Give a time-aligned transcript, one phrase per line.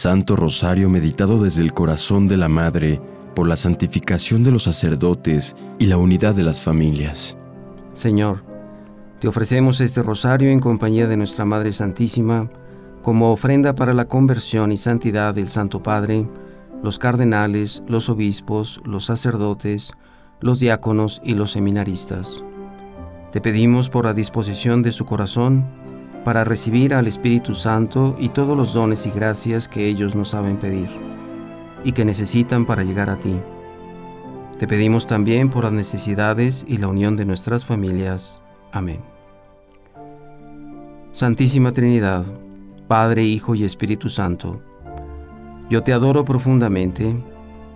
[0.00, 3.02] Santo Rosario meditado desde el corazón de la Madre
[3.34, 7.36] por la santificación de los sacerdotes y la unidad de las familias.
[7.92, 8.42] Señor,
[9.18, 12.48] te ofrecemos este rosario en compañía de nuestra Madre Santísima,
[13.02, 16.26] como ofrenda para la conversión y santidad del Santo Padre,
[16.82, 19.92] los cardenales, los obispos, los sacerdotes,
[20.40, 22.42] los diáconos y los seminaristas.
[23.32, 25.66] Te pedimos por la disposición de su corazón,
[26.24, 30.58] para recibir al Espíritu Santo y todos los dones y gracias que ellos nos saben
[30.58, 30.88] pedir
[31.84, 33.34] y que necesitan para llegar a ti.
[34.58, 38.42] Te pedimos también por las necesidades y la unión de nuestras familias.
[38.72, 39.00] Amén.
[41.12, 42.24] Santísima Trinidad,
[42.86, 44.60] Padre, Hijo y Espíritu Santo,
[45.70, 47.16] yo te adoro profundamente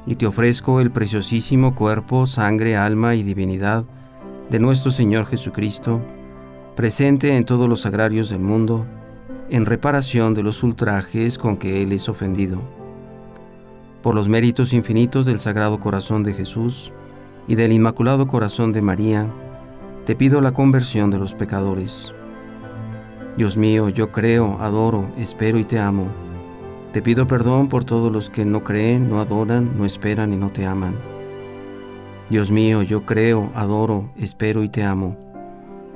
[0.05, 3.85] y te ofrezco el preciosísimo cuerpo, sangre, alma y divinidad
[4.51, 6.01] de nuestro Señor Jesucristo,
[6.75, 8.85] presente en todos los sagrarios del mundo,
[9.49, 12.61] en reparación de los ultrajes con que Él es ofendido.
[14.03, 16.93] Por los méritos infinitos del Sagrado Corazón de Jesús
[17.47, 19.29] y del Inmaculado Corazón de María,
[20.05, 22.13] te pido la conversión de los pecadores.
[23.37, 26.09] Dios mío, yo creo, adoro, espero y te amo.
[26.93, 30.51] Te pido perdón por todos los que no creen, no adoran, no esperan y no
[30.51, 30.95] te aman.
[32.31, 35.17] Dios mío, yo creo, adoro, espero y te amo.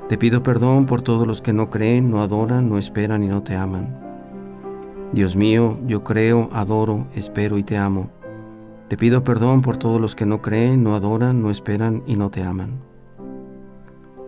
[0.08, 3.42] Te pido perdón por todos los que no creen, no adoran, no esperan y no
[3.42, 3.94] te aman.
[5.12, 8.10] Dios mío, yo creo, adoro, espero y te amo.
[8.88, 12.30] Te pido perdón por todos los que no creen, no adoran, no esperan y no
[12.30, 12.80] te aman.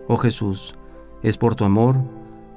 [0.07, 0.75] Oh Jesús,
[1.23, 1.95] es por tu amor,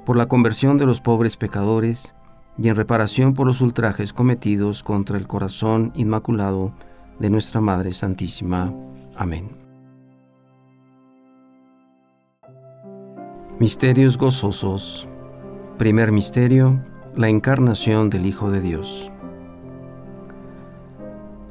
[0.05, 2.13] por la conversión de los pobres pecadores
[2.59, 6.73] y en reparación por los ultrajes cometidos contra el corazón inmaculado
[7.19, 8.71] de nuestra Madre Santísima.
[9.15, 9.64] Amén.
[13.57, 15.07] Misterios gozosos.
[15.77, 16.83] Primer misterio,
[17.15, 19.09] la encarnación del Hijo de Dios.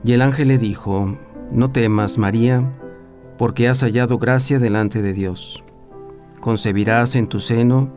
[0.05, 1.16] Y el ángel le dijo,
[1.50, 2.62] No temas, María,
[3.38, 5.64] porque has hallado gracia delante de Dios.
[6.40, 7.90] Concebirás en tu seno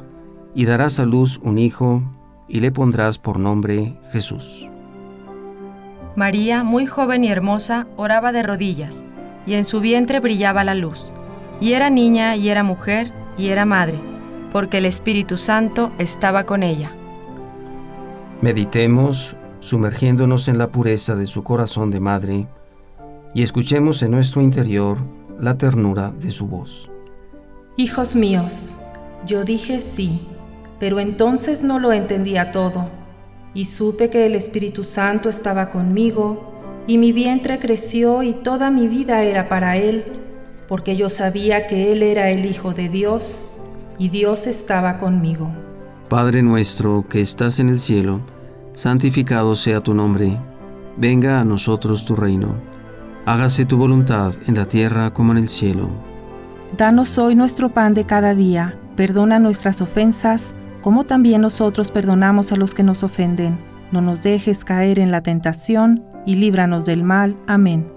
[0.56, 2.02] y darás a luz un hijo
[2.48, 4.70] y le pondrás por nombre Jesús.
[6.16, 9.04] María, muy joven y hermosa, oraba de rodillas,
[9.46, 11.12] y en su vientre brillaba la luz.
[11.60, 14.00] Y era niña y era mujer, y era madre,
[14.52, 16.92] porque el Espíritu Santo estaba con ella.
[18.42, 22.48] Meditemos sumergiéndonos en la pureza de su corazón de madre
[23.34, 24.98] y escuchemos en nuestro interior
[25.40, 26.90] la ternura de su voz.
[27.76, 28.84] Hijos míos,
[29.26, 30.22] yo dije sí,
[30.80, 32.90] pero entonces no lo entendía todo,
[33.54, 36.54] y supe que el Espíritu Santo estaba conmigo,
[36.88, 40.06] y mi vientre creció y toda mi vida era para Él
[40.68, 43.58] porque yo sabía que Él era el Hijo de Dios
[43.98, 45.50] y Dios estaba conmigo.
[46.10, 48.22] Padre nuestro que estás en el cielo,
[48.74, 50.38] santificado sea tu nombre,
[50.98, 52.56] venga a nosotros tu reino,
[53.26, 55.90] hágase tu voluntad en la tierra como en el cielo.
[56.78, 62.56] Danos hoy nuestro pan de cada día, perdona nuestras ofensas, como también nosotros perdonamos a
[62.56, 63.58] los que nos ofenden.
[63.92, 67.38] No nos dejes caer en la tentación, y líbranos del mal.
[67.48, 67.97] Amén.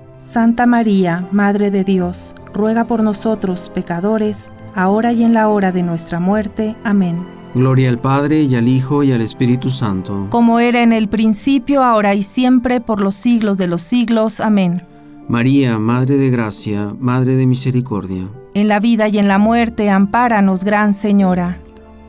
[0.21, 5.81] Santa María, Madre de Dios, ruega por nosotros pecadores, ahora y en la hora de
[5.81, 6.75] nuestra muerte.
[6.83, 7.25] Amén.
[7.55, 10.27] Gloria al Padre y al Hijo y al Espíritu Santo.
[10.29, 14.39] Como era en el principio, ahora y siempre, por los siglos de los siglos.
[14.41, 14.83] Amén.
[15.27, 18.29] María, Madre de Gracia, Madre de Misericordia.
[18.53, 21.57] En la vida y en la muerte, ampáranos, Gran Señora.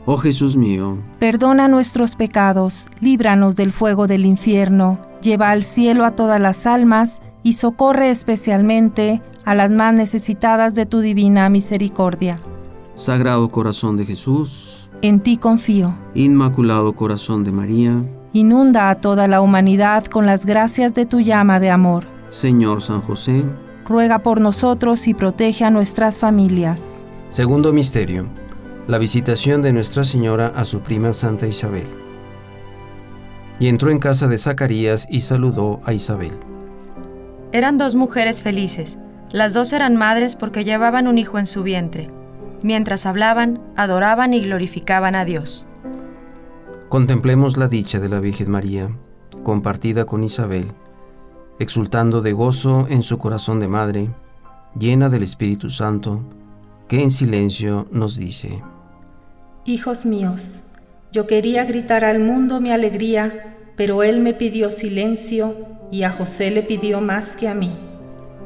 [0.05, 6.11] Oh Jesús mío, perdona nuestros pecados, líbranos del fuego del infierno, lleva al cielo a
[6.11, 12.39] todas las almas y socorre especialmente a las más necesitadas de tu divina misericordia.
[12.95, 15.93] Sagrado Corazón de Jesús, en ti confío.
[16.15, 21.59] Inmaculado Corazón de María, inunda a toda la humanidad con las gracias de tu llama
[21.59, 22.05] de amor.
[22.29, 23.45] Señor San José,
[23.85, 27.03] ruega por nosotros y protege a nuestras familias.
[27.27, 28.27] Segundo Misterio.
[28.87, 31.87] La visitación de Nuestra Señora a su prima Santa Isabel.
[33.59, 36.33] Y entró en casa de Zacarías y saludó a Isabel.
[37.53, 38.99] Eran dos mujeres felices.
[39.31, 42.09] Las dos eran madres porque llevaban un hijo en su vientre.
[42.61, 45.65] Mientras hablaban, adoraban y glorificaban a Dios.
[46.89, 48.89] Contemplemos la dicha de la Virgen María,
[49.43, 50.73] compartida con Isabel
[51.59, 54.09] exultando de gozo en su corazón de madre,
[54.77, 56.21] llena del Espíritu Santo,
[56.87, 58.61] que en silencio nos dice,
[59.65, 60.73] Hijos míos,
[61.11, 65.55] yo quería gritar al mundo mi alegría, pero él me pidió silencio
[65.93, 67.69] y a José le pidió más que a mí.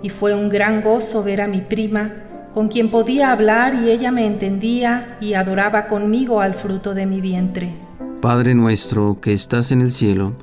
[0.01, 2.11] Y fue un gran gozo ver a mi prima,
[2.53, 7.21] con quien podía hablar y ella me entendía y adoraba conmigo al fruto de mi
[7.21, 7.73] vientre.
[8.21, 10.33] Padre nuestro que estás en el cielo,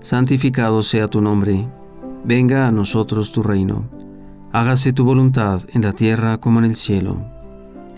[0.00, 1.66] santificado sea tu nombre
[2.24, 3.88] Venga a nosotros tu reino.
[4.52, 7.16] Hágase tu voluntad en la tierra como en el cielo.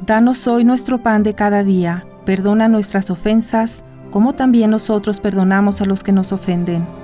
[0.07, 2.07] Danos hoy nuestro pan de cada día.
[2.25, 7.04] Perdona nuestras ofensas, como también nosotros perdonamos a los que nos ofenden.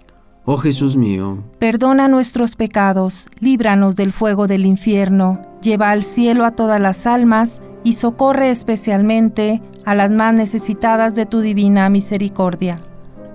[0.43, 6.51] Oh Jesús mío, perdona nuestros pecados, líbranos del fuego del infierno, lleva al cielo a
[6.51, 12.81] todas las almas y socorre especialmente a las más necesitadas de tu divina misericordia.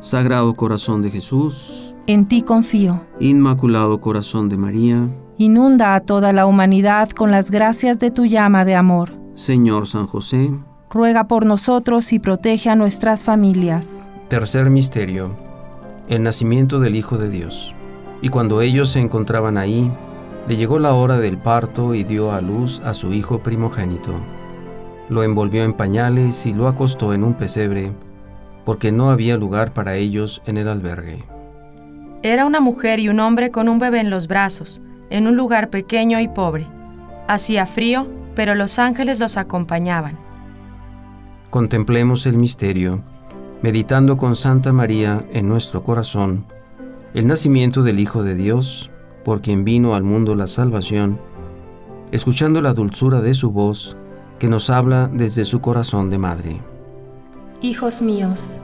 [0.01, 3.07] Sagrado Corazón de Jesús, en ti confío.
[3.21, 5.09] Inmaculado Corazón de María,
[5.39, 9.13] inunda a toda la humanidad con las gracias de tu llama de amor.
[9.35, 10.51] Señor San José,
[10.91, 14.11] ruega por nosotros y protege a nuestras familias.
[14.29, 15.46] Tercer Misterio
[16.09, 17.75] el nacimiento del Hijo de Dios.
[18.23, 19.91] Y cuando ellos se encontraban ahí,
[20.49, 24.13] le llegó la hora del parto y dio a luz a su hijo primogénito.
[25.09, 27.93] Lo envolvió en pañales y lo acostó en un pesebre,
[28.65, 31.25] porque no había lugar para ellos en el albergue.
[32.23, 35.71] Era una mujer y un hombre con un bebé en los brazos, en un lugar
[35.71, 36.67] pequeño y pobre.
[37.29, 40.19] Hacía frío, pero los ángeles los acompañaban.
[41.51, 43.03] Contemplemos el misterio
[43.67, 46.47] meditando con Santa María en nuestro corazón
[47.15, 48.93] el nacimiento del Hijo de Dios,
[49.25, 51.19] por quien vino al mundo la salvación,
[52.13, 53.97] escuchando la dulzura de su voz
[54.39, 56.61] que nos habla desde su corazón de madre.
[57.61, 58.61] Hijos míos,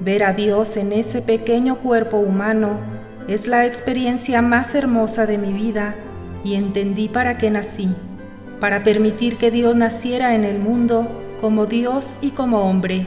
[0.00, 2.78] ver a Dios en ese pequeño cuerpo humano
[3.28, 5.96] es la experiencia más hermosa de mi vida
[6.44, 7.94] y entendí para qué nací,
[8.58, 11.06] para permitir que Dios naciera en el mundo
[11.42, 13.06] como Dios y como hombre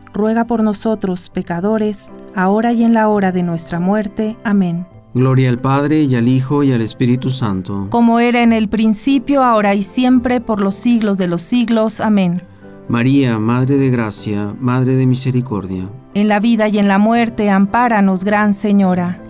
[0.13, 4.37] ruega por nosotros pecadores, ahora y en la hora de nuestra muerte.
[4.43, 4.85] Amén.
[5.13, 7.87] Gloria al Padre y al Hijo y al Espíritu Santo.
[7.89, 11.99] Como era en el principio, ahora y siempre, por los siglos de los siglos.
[11.99, 12.41] Amén.
[12.87, 15.89] María, Madre de Gracia, Madre de Misericordia.
[16.13, 19.21] En la vida y en la muerte, ampáranos, Gran Señora.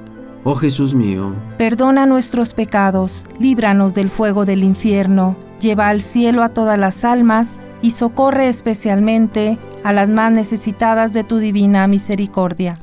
[0.43, 6.49] Oh Jesús mío, perdona nuestros pecados, líbranos del fuego del infierno, lleva al cielo a
[6.49, 12.79] todas las almas y socorre especialmente a las más necesitadas de tu divina misericordia.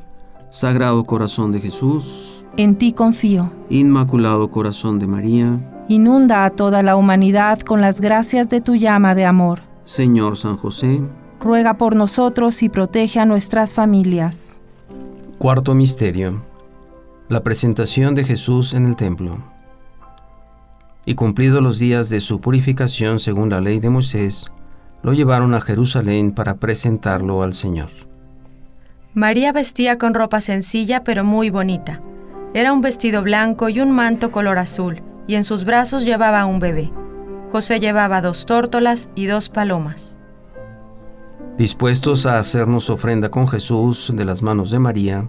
[0.51, 3.51] Sagrado Corazón de Jesús, en ti confío.
[3.71, 9.15] Inmaculado Corazón de María, inunda a toda la humanidad con las gracias de tu llama
[9.15, 9.61] de amor.
[9.85, 11.03] Señor San José,
[11.41, 14.61] ruega por nosotros y protege a nuestras familias.
[15.39, 16.43] Cuarto Misterio.
[17.29, 19.39] La presentación de Jesús en el templo.
[21.05, 24.51] Y cumplidos los días de su purificación según la ley de Moisés,
[25.03, 27.91] lo llevaron a Jerusalén para presentarlo al Señor.
[29.15, 32.01] María vestía con ropa sencilla pero muy bonita
[32.55, 36.59] era un vestido blanco y un manto color azul, y en sus brazos llevaba un
[36.59, 36.91] bebé.
[37.53, 40.17] José llevaba dos tórtolas y dos palomas.
[41.59, 45.27] Dispuestos a hacernos ofrenda con Jesús de las manos de María,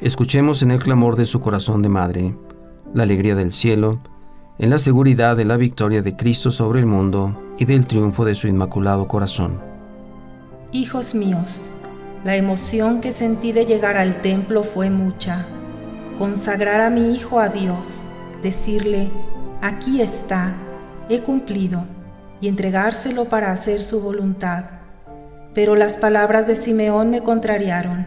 [0.00, 2.36] escuchemos en el clamor de su corazón de madre,
[2.92, 4.00] la alegría del cielo,
[4.58, 8.34] en la seguridad de la victoria de Cristo sobre el mundo y del triunfo de
[8.34, 9.60] su inmaculado corazón.
[10.72, 11.72] Hijos míos,
[12.24, 15.44] la emoción que sentí de llegar al templo fue mucha
[16.18, 18.10] consagrar a mi Hijo a Dios,
[18.42, 19.10] decirle,
[19.60, 20.54] aquí está,
[21.08, 21.84] he cumplido,
[22.40, 24.64] y entregárselo para hacer su voluntad.
[25.54, 28.06] Pero las palabras de Simeón me contrariaron.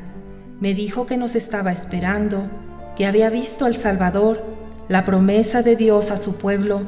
[0.60, 2.44] Me dijo que nos estaba esperando,
[2.96, 4.44] que había visto al Salvador,
[4.88, 6.82] la promesa de Dios a su pueblo,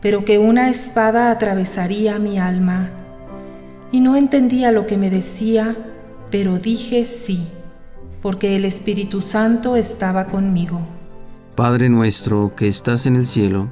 [0.00, 2.90] pero que una espada atravesaría mi alma.
[3.90, 5.76] Y no entendía lo que me decía,
[6.30, 7.46] pero dije sí
[8.22, 10.80] porque el Espíritu Santo estaba conmigo.
[11.56, 13.68] Padre nuestro que estás en el cielo,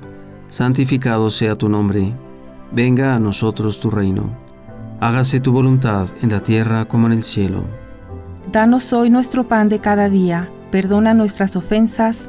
[0.49, 2.13] santificado sea tu nombre,
[2.73, 4.37] venga a nosotros tu reino,
[5.01, 7.63] hágase tu voluntad en la tierra como en el cielo.
[8.51, 12.29] Danos hoy nuestro pan de cada día, perdona nuestras ofensas,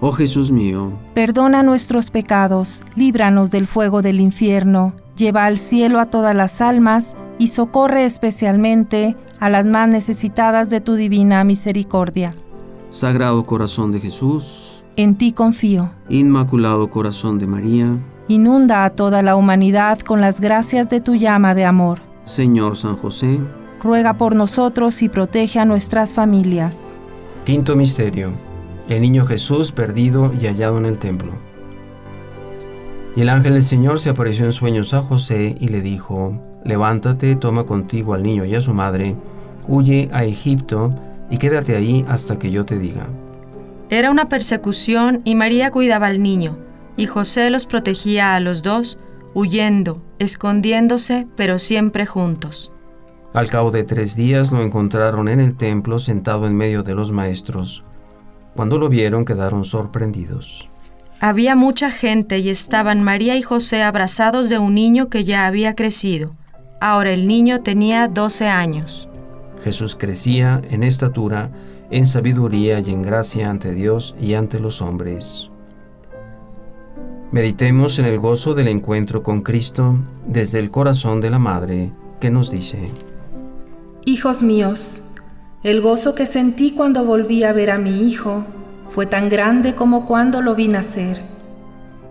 [0.00, 6.06] Oh Jesús mío, perdona nuestros pecados, líbranos del fuego del infierno, lleva al cielo a
[6.06, 12.34] todas las almas y socorre especialmente a las más necesitadas de tu divina misericordia.
[12.90, 15.90] Sagrado Corazón de Jesús, en ti confío.
[16.10, 17.96] Inmaculado Corazón de María,
[18.28, 22.00] inunda a toda la humanidad con las gracias de tu llama de amor.
[22.24, 23.40] Señor San José,
[23.82, 26.98] ruega por nosotros y protege a nuestras familias.
[27.44, 28.55] Quinto Misterio.
[28.88, 31.32] El niño Jesús perdido y hallado en el templo.
[33.16, 37.34] Y el ángel del Señor se apareció en sueños a José y le dijo, Levántate,
[37.36, 39.16] toma contigo al niño y a su madre,
[39.66, 40.94] huye a Egipto
[41.30, 43.06] y quédate ahí hasta que yo te diga.
[43.88, 46.56] Era una persecución y María cuidaba al niño,
[46.96, 48.98] y José los protegía a los dos,
[49.34, 52.72] huyendo, escondiéndose, pero siempre juntos.
[53.32, 57.12] Al cabo de tres días lo encontraron en el templo sentado en medio de los
[57.12, 57.84] maestros.
[58.56, 60.68] Cuando lo vieron quedaron sorprendidos.
[61.20, 65.74] Había mucha gente y estaban María y José abrazados de un niño que ya había
[65.74, 66.34] crecido.
[66.80, 69.08] Ahora el niño tenía doce años.
[69.62, 71.50] Jesús crecía en estatura
[71.90, 75.50] en sabiduría y en gracia ante Dios y ante los hombres.
[77.32, 82.30] Meditemos en el gozo del encuentro con Cristo desde el corazón de la Madre, que
[82.30, 82.90] nos dice,
[84.04, 85.15] Hijos míos,
[85.62, 88.44] el gozo que sentí cuando volví a ver a mi hijo
[88.90, 91.20] fue tan grande como cuando lo vi nacer.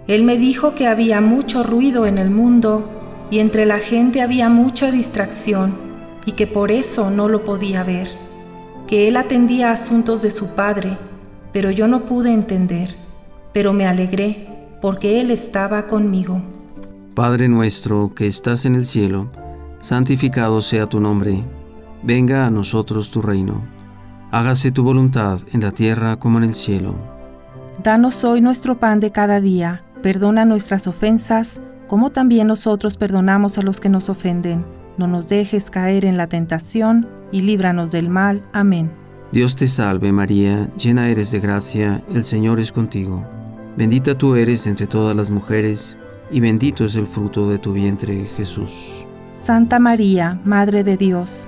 [0.08, 2.89] Él me dijo que había mucho ruido en el mundo
[3.31, 5.73] y entre la gente había mucha distracción
[6.25, 8.25] y que por eso no lo podía ver
[8.88, 10.97] que él atendía asuntos de su padre,
[11.51, 12.95] pero yo no pude entender,
[13.53, 14.47] pero me alegré
[14.81, 16.41] porque él estaba conmigo.
[17.15, 19.29] Padre nuestro que estás en el cielo,
[19.79, 21.43] santificado sea tu nombre,
[22.06, 23.63] venga a nosotros tu reino,
[24.32, 26.96] hágase tu voluntad en la tierra como en el cielo.
[27.84, 33.62] Danos hoy nuestro pan de cada día, perdona nuestras ofensas, como también nosotros perdonamos a
[33.62, 34.65] los que nos ofenden
[34.98, 38.44] no nos dejes caer en la tentación, y líbranos del mal.
[38.54, 38.91] Amén.
[39.32, 43.26] Dios te salve María, llena eres de gracia, el Señor es contigo.
[43.76, 45.98] Bendita tú eres entre todas las mujeres,
[46.32, 49.06] y bendito es el fruto de tu vientre, Jesús.
[49.34, 51.48] Santa María, Madre de Dios,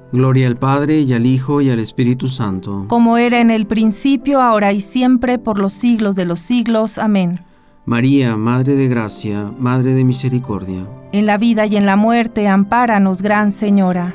[0.11, 2.85] Gloria al Padre y al Hijo y al Espíritu Santo.
[2.87, 6.97] Como era en el principio, ahora y siempre, por los siglos de los siglos.
[6.97, 7.39] Amén.
[7.85, 10.87] María, Madre de Gracia, Madre de Misericordia.
[11.13, 14.13] En la vida y en la muerte, ampáranos, Gran Señora.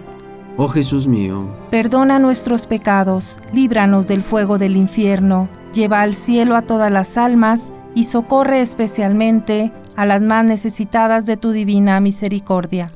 [0.58, 6.62] Oh Jesús mío, perdona nuestros pecados, líbranos del fuego del infierno, lleva al cielo a
[6.62, 12.92] todas las almas, y socorre especialmente a las más necesitadas de tu divina misericordia.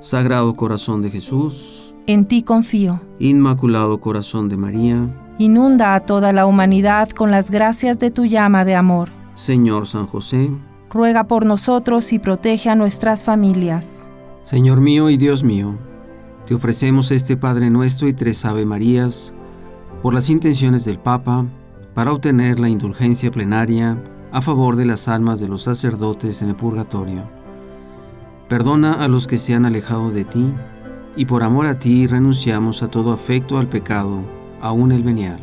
[0.00, 3.00] Sagrado Corazón de Jesús, en ti confío.
[3.18, 8.64] Inmaculado Corazón de María, inunda a toda la humanidad con las gracias de tu llama
[8.64, 9.10] de amor.
[9.34, 10.50] Señor San José,
[10.90, 14.10] ruega por nosotros y protege a nuestras familias.
[14.42, 15.78] Señor mío y Dios mío,
[16.46, 19.32] te ofrecemos este Padre nuestro y tres Ave Marías
[20.02, 21.46] por las intenciones del Papa
[21.94, 26.56] para obtener la indulgencia plenaria a favor de las almas de los sacerdotes en el
[26.56, 27.22] purgatorio.
[28.48, 30.52] Perdona a los que se han alejado de ti,
[31.16, 34.20] y por amor a ti renunciamos a todo afecto al pecado,
[34.60, 35.38] aun el venial.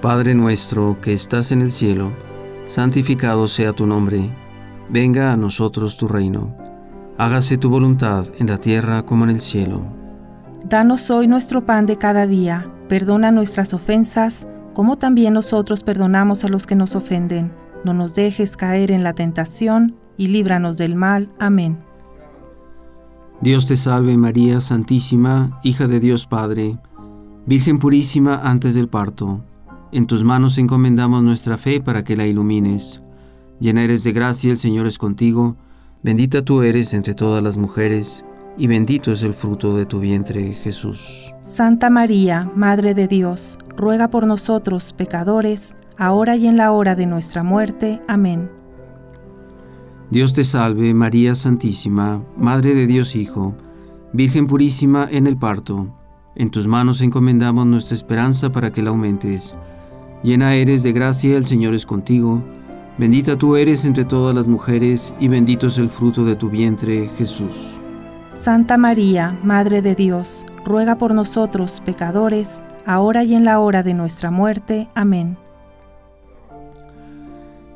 [0.00, 2.12] Padre nuestro que estás en el cielo,
[2.66, 4.30] santificado sea tu nombre,
[4.88, 6.56] venga a nosotros tu reino,
[7.18, 9.82] hágase tu voluntad en la tierra como en el cielo.
[10.64, 16.48] Danos hoy nuestro pan de cada día, perdona nuestras ofensas, como también nosotros perdonamos a
[16.48, 17.52] los que nos ofenden
[17.84, 21.30] no nos dejes caer en la tentación y líbranos del mal.
[21.38, 21.78] Amén.
[23.40, 26.78] Dios te salve María Santísima, hija de Dios Padre,
[27.46, 29.42] Virgen purísima antes del parto.
[29.92, 33.00] En tus manos encomendamos nuestra fe para que la ilumines.
[33.58, 35.56] Llena eres de gracia, el Señor es contigo,
[36.02, 38.24] bendita tú eres entre todas las mujeres,
[38.58, 41.32] y bendito es el fruto de tu vientre, Jesús.
[41.42, 47.06] Santa María, Madre de Dios, ruega por nosotros pecadores, ahora y en la hora de
[47.06, 48.02] nuestra muerte.
[48.06, 48.59] Amén.
[50.10, 53.54] Dios te salve, María Santísima, Madre de Dios Hijo,
[54.12, 55.86] Virgen purísima en el parto.
[56.34, 59.54] En tus manos encomendamos nuestra esperanza para que la aumentes.
[60.24, 62.42] Llena eres de gracia, el Señor es contigo.
[62.98, 67.08] Bendita tú eres entre todas las mujeres, y bendito es el fruto de tu vientre,
[67.16, 67.78] Jesús.
[68.32, 73.94] Santa María, Madre de Dios, ruega por nosotros pecadores, ahora y en la hora de
[73.94, 74.88] nuestra muerte.
[74.96, 75.36] Amén.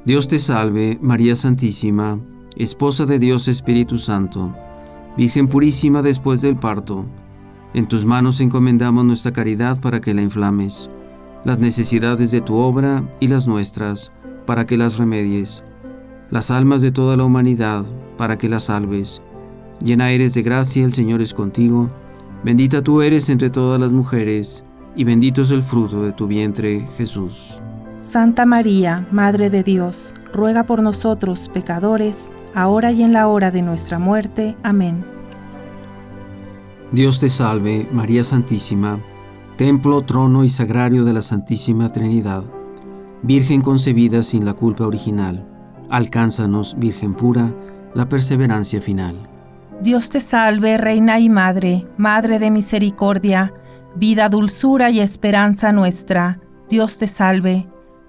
[0.05, 2.21] Dios te salve, María Santísima,
[2.57, 4.55] Esposa de Dios Espíritu Santo,
[5.17, 7.07] Virgen purísima después del parto.
[7.73, 10.91] En tus manos encomendamos nuestra caridad para que la inflames,
[11.47, 14.13] las necesidades de tu obra y las nuestras,
[14.45, 15.65] para que las remedies,
[16.31, 17.87] las almas de toda la humanidad,
[18.19, 19.23] para que las salves.
[19.83, 21.89] Llena eres de gracia, el Señor es contigo,
[22.45, 24.65] bendita tú eres entre todas las mujeres,
[24.97, 27.59] y bendito es el fruto de tu vientre, Jesús.
[27.99, 33.63] Santa María, Madre de Dios, ruega por nosotros pecadores, ahora y en la hora de
[33.63, 34.57] nuestra muerte.
[34.63, 35.05] Amén.
[36.93, 38.99] Dios te salve, María Santísima,
[39.57, 42.45] templo, trono y sagrario de la Santísima Trinidad,
[43.23, 45.47] Virgen concebida sin la culpa original.
[45.89, 47.55] Alcánzanos, Virgen pura,
[47.95, 49.17] la perseverancia final.
[49.81, 53.55] Dios te salve, Reina y Madre, Madre de misericordia,
[53.97, 56.39] vida, dulzura y esperanza nuestra.
[56.69, 57.67] Dios te salve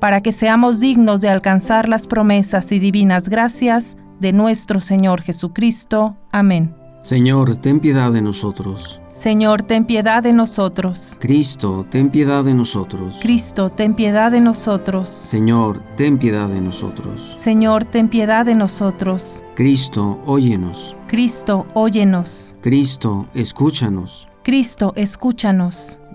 [0.00, 6.16] para que seamos dignos de alcanzar las promesas y divinas gracias de nuestro Señor Jesucristo.
[6.32, 6.74] Amén.
[7.02, 9.00] Señor, ten piedad de nosotros.
[9.08, 11.16] Señor, ten piedad de nosotros.
[11.18, 13.18] Cristo, ten piedad de nosotros.
[13.22, 15.08] Cristo, ten piedad de nosotros.
[15.08, 17.34] Señor, ten piedad de nosotros.
[17.36, 19.42] Señor, ten piedad de nosotros.
[19.54, 20.96] Cristo, óyenos.
[21.06, 22.54] Cristo, óyenos.
[22.60, 24.28] Cristo, escúchanos.
[24.42, 26.00] Cristo, escúchanos.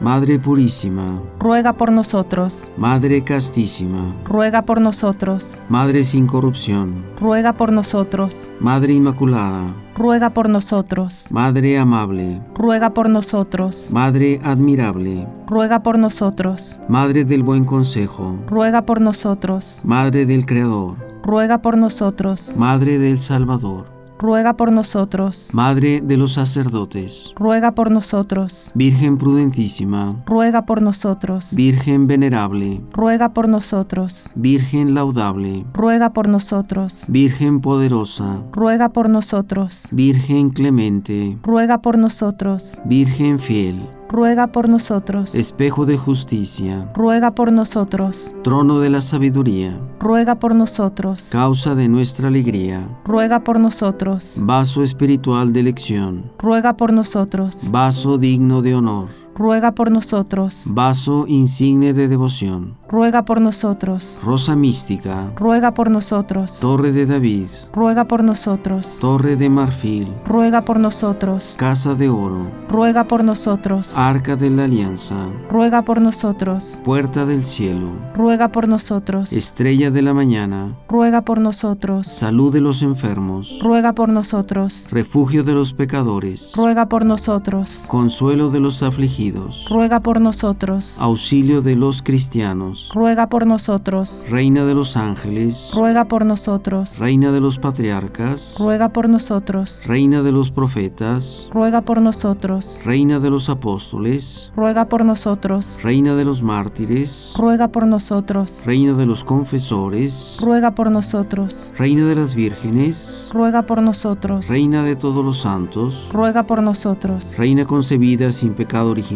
[0.00, 2.70] Madre Purísima, ruega por nosotros.
[2.76, 5.60] Madre Castísima, ruega por nosotros.
[5.68, 8.52] Madre sin corrupción, ruega por nosotros.
[8.60, 11.26] Madre Inmaculada, ruega por nosotros.
[11.30, 13.90] Madre amable, ruega por nosotros.
[13.92, 16.78] Madre admirable, ruega por nosotros.
[16.88, 19.82] Madre del buen consejo, ruega por nosotros.
[19.84, 22.56] Madre del Creador, ruega por nosotros.
[22.56, 23.86] Madre del Salvador,
[24.24, 25.50] ruega por nosotros.
[25.52, 28.72] Madre de los sacerdotes, ruega por nosotros.
[28.74, 31.54] Virgen prudentísima, ruega por nosotros.
[31.54, 34.30] Virgen venerable, ruega por nosotros.
[34.34, 37.04] Virgen laudable, ruega por nosotros.
[37.08, 39.88] Virgen poderosa, ruega por nosotros.
[39.92, 42.80] Virgen clemente, ruega por nosotros.
[42.86, 45.34] Virgen fiel, ruega por nosotros.
[45.34, 48.34] Espejo de justicia, ruega por nosotros.
[48.42, 51.30] Trono de la sabiduría, ruega por nosotros.
[51.32, 54.38] Causa de nuestra alegría, ruega por nosotros.
[54.42, 57.70] Vaso espiritual de elección, ruega por nosotros.
[57.70, 60.66] Vaso digno de honor, ruega por nosotros.
[60.70, 64.20] Vaso insigne de devoción, ruega por nosotros.
[64.24, 66.60] Rosa mística, ruega por nosotros.
[66.60, 68.98] Torre de David, ruega por nosotros.
[69.00, 71.56] Torre de marfil, ruega por nosotros.
[71.58, 73.96] Casa de oro, ruega por nosotros.
[73.96, 75.16] Arca de la alianza,
[75.50, 76.80] ruega por nosotros.
[76.84, 79.32] Puerta del cielo, ruega por nosotros.
[79.32, 82.06] Estrella de la mañana, ruega por nosotros.
[82.06, 84.88] Salud de los enfermos, ruega por nosotros.
[84.90, 87.84] Refugio de los pecadores, ruega por nosotros.
[87.88, 89.23] Consuelo de los afligidos,
[89.70, 90.96] ruega por nosotros.
[91.00, 94.24] Auxilio de los cristianos, ruega por nosotros.
[94.28, 96.98] Reina de los ángeles, ruega por nosotros.
[96.98, 99.84] Reina de los patriarcas, ruega por nosotros.
[99.86, 102.80] Reina de los profetas, ruega por nosotros.
[102.84, 105.80] Reina de los apóstoles, ruega por nosotros.
[105.82, 108.64] Reina de los mártires, ruega por nosotros.
[108.66, 111.72] Reina de los confesores, ruega por nosotros.
[111.76, 114.48] Reina de las vírgenes, ruega por nosotros.
[114.48, 117.36] Reina de todos los santos, ruega por nosotros.
[117.36, 119.13] Reina concebida sin pecado original,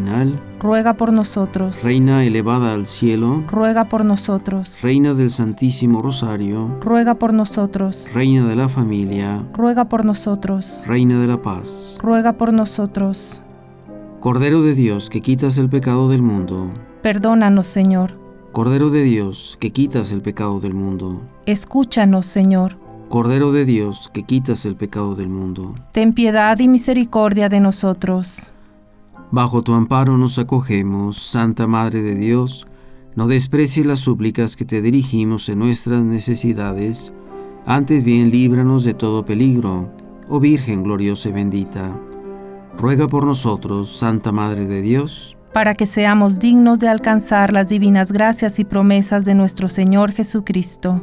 [0.61, 1.83] ruega por nosotros.
[1.85, 4.81] Reina elevada al cielo, ruega por nosotros.
[4.83, 8.11] Reina del Santísimo Rosario, ruega por nosotros.
[8.13, 10.85] Reina de la familia, ruega por nosotros.
[10.87, 13.43] Reina de la paz, ruega por nosotros.
[14.21, 18.19] Cordero de Dios que quitas el pecado del mundo, perdónanos, Señor.
[18.53, 22.77] Cordero de Dios que quitas el pecado del mundo, escúchanos, Señor.
[23.09, 28.53] Cordero de Dios que quitas el pecado del mundo, ten piedad y misericordia de nosotros.
[29.31, 32.67] Bajo tu amparo nos acogemos, Santa Madre de Dios,
[33.15, 37.13] no desprecies las súplicas que te dirigimos en nuestras necesidades,
[37.67, 39.93] antes bien líbranos de todo peligro,
[40.31, 41.95] oh Virgen gloriosa y bendita.
[42.79, 48.13] Ruega por nosotros, Santa Madre de Dios, para que seamos dignos de alcanzar las divinas
[48.13, 51.03] gracias y promesas de nuestro Señor Jesucristo.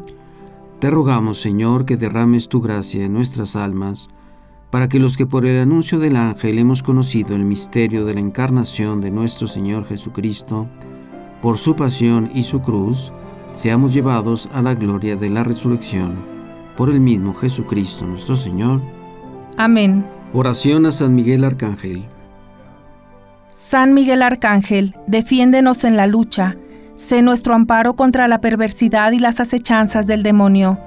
[0.80, 4.07] Te rogamos, Señor, que derrames tu gracia en nuestras almas,
[4.72, 8.20] para que los que por el anuncio del ángel hemos conocido el misterio de la
[8.20, 10.68] encarnación de nuestro Señor Jesucristo,
[11.41, 13.11] por su pasión y su cruz,
[13.53, 16.16] seamos llevados a la gloria de la resurrección.
[16.76, 18.82] Por el mismo Jesucristo nuestro Señor.
[19.57, 20.05] Amén.
[20.34, 22.05] Oración a San Miguel Arcángel.
[23.53, 26.57] San Miguel Arcángel, defiéndenos en la lucha,
[26.95, 30.78] sé nuestro amparo contra la perversidad y las acechanzas del demonio.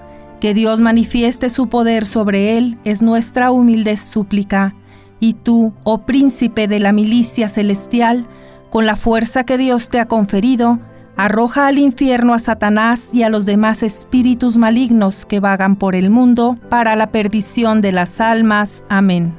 [0.41, 4.75] Que Dios manifieste su poder sobre él es nuestra humilde súplica.
[5.21, 8.27] Y tú, oh príncipe de la milicia celestial,
[8.71, 10.79] con la fuerza que Dios te ha conferido,
[11.19, 16.11] Arroja al infierno a Satanás y a los demás espíritus malignos que vagan por el
[16.11, 18.85] mundo para la perdición de las almas.
[18.89, 19.35] Amén.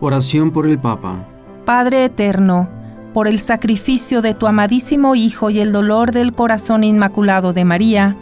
[0.00, 1.28] Oración por el Papa.
[1.66, 2.70] Padre eterno,
[3.12, 8.16] por el sacrificio de tu amadísimo Hijo y el dolor del corazón inmaculado de María,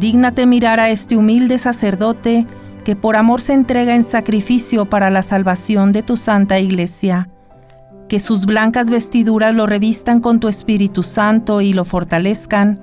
[0.00, 2.46] dígnate mirar a este humilde sacerdote
[2.84, 7.28] que por amor se entrega en sacrificio para la salvación de tu santa iglesia
[8.10, 12.80] que sus blancas vestiduras lo revistan con tu Espíritu Santo y lo fortalezcan,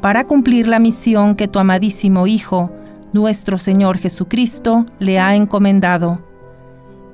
[0.00, 2.70] para cumplir la misión que tu amadísimo Hijo,
[3.12, 6.24] nuestro Señor Jesucristo, le ha encomendado.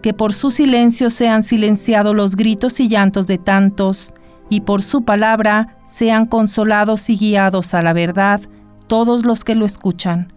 [0.02, 4.12] Que por su silencio sean silenciados los gritos y llantos de tantos,
[4.50, 8.42] y por su palabra sean consolados y guiados a la verdad
[8.86, 10.32] todos los que lo escuchan.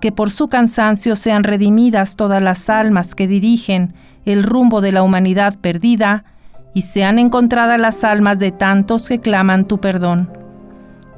[0.00, 5.02] Que por su cansancio sean redimidas todas las almas que dirigen el rumbo de la
[5.02, 6.24] humanidad perdida,
[6.74, 10.30] y sean encontradas las almas de tantos que claman tu perdón.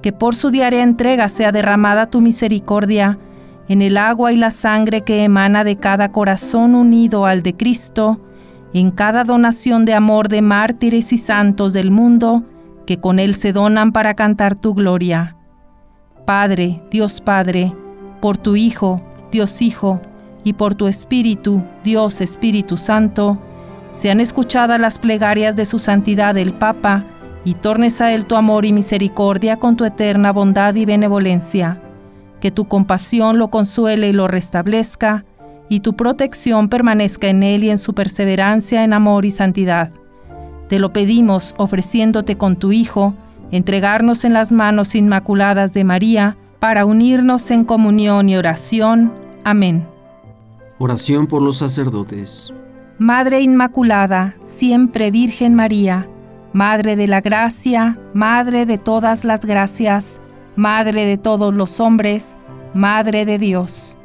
[0.03, 3.19] Que por su diaria entrega sea derramada tu misericordia
[3.69, 8.21] en el agua y la sangre que emana de cada corazón unido al de Cristo,
[8.75, 12.43] en cada donación de amor de mártires y santos del mundo,
[12.87, 15.37] que con él se donan para cantar tu gloria.
[16.25, 17.75] Padre, Dios Padre,
[18.20, 20.01] por tu Hijo, Dios Hijo,
[20.43, 23.39] y por tu Espíritu, Dios Espíritu Santo,
[23.93, 27.05] sean escuchadas las plegarias de su santidad el Papa,
[27.45, 31.81] y tornes a él tu amor y misericordia con tu eterna bondad y benevolencia.
[32.41, 35.25] Que tu compasión lo consuele y lo restablezca,
[35.68, 39.91] y tu protección permanezca en él y en su perseverancia en amor y santidad.
[40.68, 43.14] Te lo pedimos ofreciéndote con tu Hijo,
[43.57, 49.13] entregarnos en las manos inmaculadas de María, para unirnos en comunión y oración.
[49.45, 49.87] Amén.
[50.79, 52.53] Oración por los sacerdotes.
[52.99, 56.09] Madre Inmaculada, siempre Virgen María,
[56.53, 60.21] Madre de la Gracia, Madre de todas las gracias,
[60.57, 62.37] Madre de todos los hombres,
[62.75, 63.97] Madre de Dios.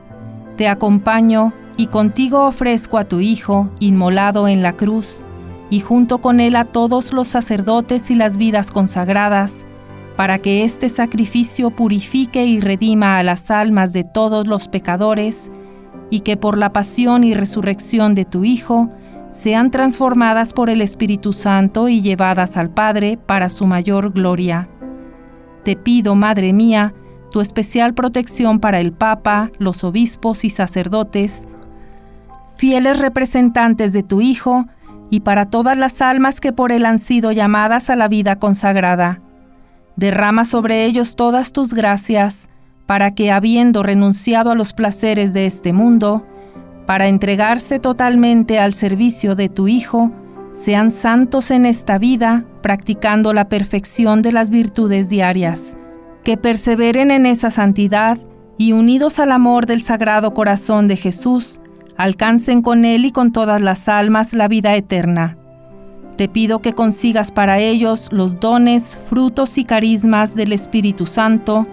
[0.58, 5.24] Te acompaño y contigo ofrezco a tu Hijo, inmolado en la cruz,
[5.70, 9.66] y junto con él a todos los sacerdotes y las vidas consagradas,
[10.16, 15.52] para que este sacrificio purifique y redima a las almas de todos los pecadores,
[16.10, 18.90] y que por la pasión y resurrección de tu Hijo
[19.32, 24.68] sean transformadas por el Espíritu Santo y llevadas al Padre para su mayor gloria.
[25.64, 26.94] Te pido, Madre mía,
[27.30, 31.48] tu especial protección para el Papa, los obispos y sacerdotes,
[32.58, 34.66] fieles representantes de tu Hijo,
[35.10, 39.22] y para todas las almas que por él han sido llamadas a la vida consagrada.
[39.96, 42.50] Derrama sobre ellos todas tus gracias,
[42.86, 46.26] para que habiendo renunciado a los placeres de este mundo,
[46.86, 50.12] para entregarse totalmente al servicio de tu Hijo,
[50.54, 55.78] sean santos en esta vida, practicando la perfección de las virtudes diarias,
[56.24, 58.18] que perseveren en esa santidad
[58.58, 61.62] y unidos al amor del Sagrado Corazón de Jesús,
[62.00, 65.36] alcancen con Él y con todas las almas la vida eterna.
[66.16, 71.68] Te pido que consigas para ellos los dones, frutos y carismas del Espíritu Santo,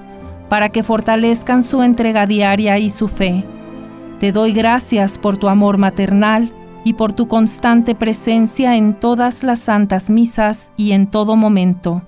[0.49, 3.45] para que fortalezcan su entrega diaria y su fe.
[4.19, 6.51] Te doy gracias por tu amor maternal
[6.83, 12.03] y por tu constante presencia en todas las santas misas y en todo momento.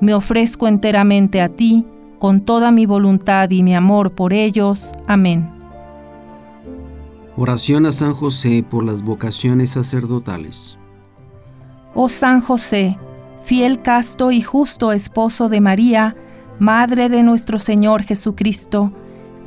[0.00, 1.84] Me ofrezco enteramente a ti,
[2.20, 4.92] con toda mi voluntad y mi amor por ellos.
[5.08, 5.59] Amén.
[7.42, 10.76] Oración a San José por las vocaciones sacerdotales.
[11.94, 12.98] Oh San José,
[13.42, 16.16] fiel, casto y justo esposo de María,
[16.58, 18.92] Madre de nuestro Señor Jesucristo,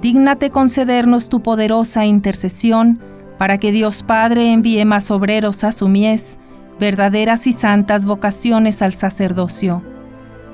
[0.01, 2.99] dígnate concedernos tu poderosa intercesión
[3.37, 6.39] para que Dios Padre envíe más obreros a su mies,
[6.79, 9.83] verdaderas y santas vocaciones al sacerdocio.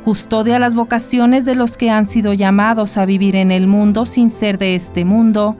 [0.03, 4.29] Custodia las vocaciones de los que han sido llamados a vivir en el mundo sin
[4.29, 5.55] ser de este mundo,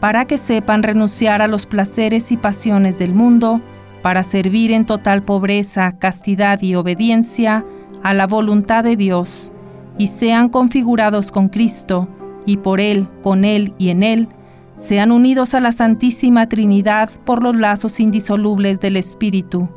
[0.00, 3.60] para que sepan renunciar a los placeres y pasiones del mundo,
[4.02, 7.64] para servir en total pobreza, castidad y obediencia
[8.02, 9.52] a la voluntad de Dios
[9.98, 12.08] y sean configurados con Cristo,
[12.46, 14.28] y por Él, con Él y en Él,
[14.76, 19.68] sean unidos a la Santísima Trinidad por los lazos indisolubles del Espíritu.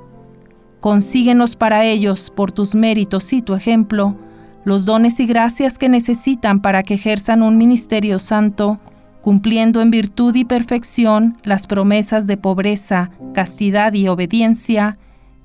[0.80, 4.16] Consíguenos para ellos, por tus méritos y tu ejemplo,
[4.64, 8.80] los dones y gracias que necesitan para que ejerzan un ministerio santo,
[9.22, 14.98] cumpliendo en virtud y perfección las promesas de pobreza, castidad y obediencia,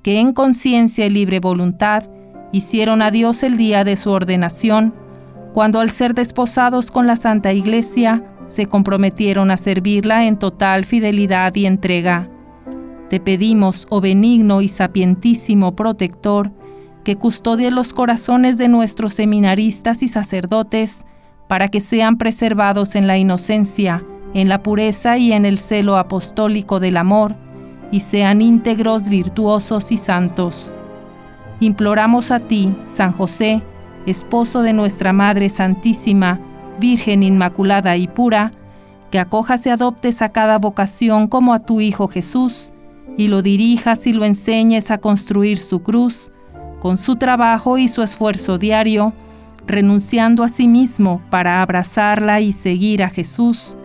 [0.03, 2.05] que en conciencia y libre voluntad
[2.53, 4.95] hicieron a Dios el día de su ordenación,
[5.53, 11.55] cuando al ser desposados con la Santa Iglesia, se comprometieron a servirla en total fidelidad
[11.55, 12.31] y entrega.
[13.09, 16.53] Te pedimos, oh benigno y sapientísimo protector,
[17.05, 21.05] que custodie los corazones de nuestros seminaristas y sacerdotes,
[21.49, 26.81] para que sean preservados en la inocencia, en la pureza y en el celo apostólico
[26.81, 27.37] del amor,
[27.91, 30.75] y sean íntegros, virtuosos y santos.
[31.61, 33.63] Imploramos a ti, San José,
[34.07, 36.41] esposo de nuestra Madre Santísima,
[36.79, 38.53] Virgen Inmaculada y pura,
[39.11, 42.73] que acojas y adoptes a cada vocación como a tu Hijo Jesús,
[43.17, 46.33] y lo dirijas y lo enseñes a construir su cruz,
[46.81, 49.15] con su trabajo y su esfuerzo diario,
[49.67, 53.77] renunciando a sí mismo para abrazarla y seguir a Jesús,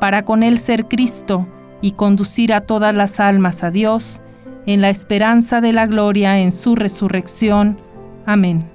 [0.00, 1.46] para con él ser Cristo
[1.80, 4.20] y conducir a todas las almas a Dios,
[4.66, 7.78] en la esperanza de la gloria en su resurrección.
[8.26, 8.68] Amén.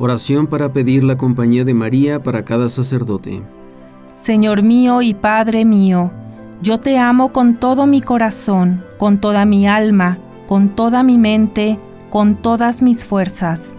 [0.00, 3.42] Oración para pedir la compañía de María para cada sacerdote.
[4.14, 6.10] Señor mío y Padre mío,
[6.60, 10.18] yo te amo con todo mi corazón, con toda mi alma,
[10.48, 11.78] con toda mi mente,
[12.10, 13.77] con todas mis fuerzas.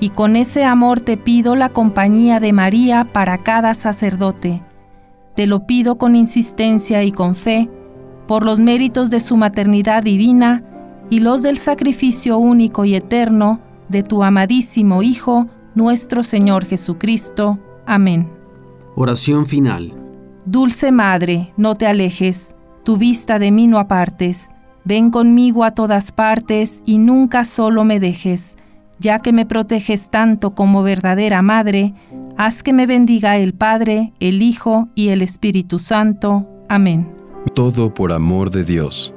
[0.00, 4.62] Y con ese amor te pido la compañía de María para cada sacerdote.
[5.34, 7.70] Te lo pido con insistencia y con fe,
[8.26, 10.64] por los méritos de su maternidad divina
[11.08, 17.58] y los del sacrificio único y eterno de tu amadísimo Hijo, nuestro Señor Jesucristo.
[17.86, 18.30] Amén.
[18.94, 19.94] Oración final.
[20.44, 24.50] Dulce Madre, no te alejes, tu vista de mí no apartes,
[24.84, 28.56] ven conmigo a todas partes y nunca solo me dejes,
[28.98, 31.94] ya que me proteges tanto como verdadera Madre,
[32.36, 36.46] haz que me bendiga el Padre, el Hijo y el Espíritu Santo.
[36.68, 37.08] Amén.
[37.54, 39.15] Todo por amor de Dios.